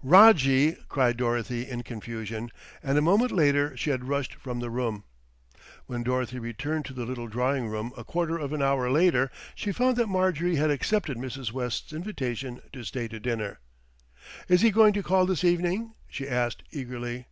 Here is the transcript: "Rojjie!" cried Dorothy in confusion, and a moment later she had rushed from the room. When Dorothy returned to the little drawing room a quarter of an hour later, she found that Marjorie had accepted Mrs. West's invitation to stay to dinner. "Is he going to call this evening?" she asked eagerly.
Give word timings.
"Rojjie!" 0.00 0.76
cried 0.88 1.16
Dorothy 1.16 1.68
in 1.68 1.82
confusion, 1.82 2.52
and 2.84 2.96
a 2.96 3.02
moment 3.02 3.32
later 3.32 3.76
she 3.76 3.90
had 3.90 4.04
rushed 4.06 4.34
from 4.36 4.60
the 4.60 4.70
room. 4.70 5.02
When 5.86 6.04
Dorothy 6.04 6.38
returned 6.38 6.84
to 6.84 6.92
the 6.92 7.04
little 7.04 7.26
drawing 7.26 7.66
room 7.66 7.90
a 7.96 8.04
quarter 8.04 8.38
of 8.38 8.52
an 8.52 8.62
hour 8.62 8.88
later, 8.92 9.28
she 9.56 9.72
found 9.72 9.96
that 9.96 10.06
Marjorie 10.06 10.54
had 10.54 10.70
accepted 10.70 11.16
Mrs. 11.16 11.50
West's 11.50 11.92
invitation 11.92 12.62
to 12.72 12.84
stay 12.84 13.08
to 13.08 13.18
dinner. 13.18 13.58
"Is 14.46 14.60
he 14.60 14.70
going 14.70 14.92
to 14.92 15.02
call 15.02 15.26
this 15.26 15.42
evening?" 15.42 15.94
she 16.08 16.28
asked 16.28 16.62
eagerly. 16.70 17.26